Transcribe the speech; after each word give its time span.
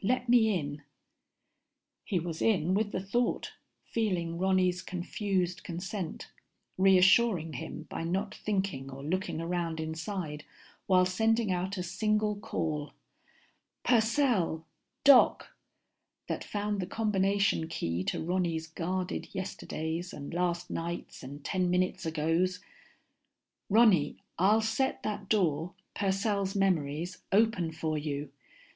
Let 0.03 0.27
me 0.27 0.57
in._ 0.57 0.81
He 2.03 2.17
was 2.19 2.41
in 2.41 2.73
with 2.73 2.91
the 2.91 2.99
thought, 3.03 3.51
feeling 3.83 4.39
Ronny's 4.39 4.81
confused 4.81 5.63
consent, 5.63 6.27
reassuring 6.75 7.53
him 7.53 7.83
by 7.83 8.03
not 8.03 8.33
thinking 8.33 8.89
or 8.89 9.03
looking 9.03 9.39
around 9.39 9.79
inside 9.79 10.43
while 10.87 11.05
sending 11.05 11.51
out 11.51 11.77
a 11.77 11.83
single 11.83 12.35
call, 12.35 12.93
Purcell, 13.83 14.65
Doc, 15.03 15.49
that 16.27 16.43
found 16.43 16.79
the 16.79 16.87
combination 16.87 17.67
key 17.67 18.03
to 18.05 18.23
Ronny's 18.23 18.65
guarded 18.65 19.29
yesterdays 19.33 20.13
and 20.13 20.33
last 20.33 20.71
nights 20.71 21.21
and 21.21 21.45
ten 21.45 21.69
minutes 21.69 22.07
agos. 22.07 22.59
_Ronny, 23.71 24.15
I'll 24.39 24.61
set 24.61 25.03
that 25.03 25.29
door, 25.29 25.75
Purcell's 25.93 26.55
memories, 26.55 27.19
open 27.31 27.71
for 27.71 27.99
you. 27.99 28.31